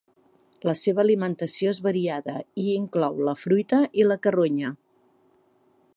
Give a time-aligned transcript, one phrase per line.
[0.67, 4.73] La seva alimentació és variada i inclou la fruita i la carronya.